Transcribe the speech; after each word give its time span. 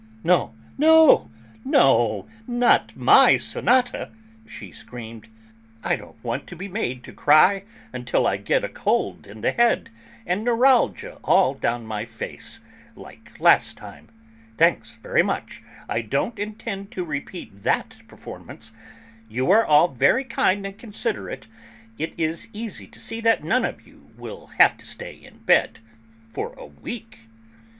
"No, 0.23 0.53
no, 0.79 1.29
no, 1.63 2.25
not 2.47 2.95
my 2.97 3.37
sonata!" 3.37 4.09
she 4.47 4.71
screamed, 4.71 5.27
"I 5.83 5.95
don't 5.95 6.15
want 6.23 6.47
to 6.47 6.55
be 6.55 6.67
made 6.67 7.03
to 7.03 7.13
cry 7.13 7.65
until 7.93 8.25
I 8.25 8.37
get 8.37 8.63
a 8.63 8.67
cold 8.67 9.27
in 9.27 9.41
the 9.41 9.51
head, 9.51 9.91
and 10.25 10.43
neuralgia 10.43 11.19
all 11.23 11.53
down 11.53 11.85
my 11.85 12.05
face, 12.05 12.61
like 12.95 13.33
last 13.39 13.77
time; 13.77 14.09
thanks 14.57 14.95
very 15.03 15.21
much, 15.21 15.61
I 15.87 16.01
don't 16.01 16.39
intend 16.39 16.89
to 16.93 17.05
repeat 17.05 17.61
that 17.61 17.97
performance; 18.07 18.71
you 19.29 19.51
are 19.51 19.63
all 19.63 19.87
very 19.89 20.23
kind 20.23 20.65
and 20.65 20.75
considerate; 20.79 21.45
it 21.99 22.15
is 22.19 22.47
easy 22.53 22.87
to 22.87 22.99
see 22.99 23.21
that 23.21 23.43
none 23.43 23.65
of 23.65 23.85
you 23.85 24.09
will 24.17 24.47
have 24.57 24.77
to 24.77 24.85
stay 24.87 25.13
in 25.13 25.41
bed, 25.45 25.77
for 26.33 26.53
a 26.53 26.65
week." 26.65 27.19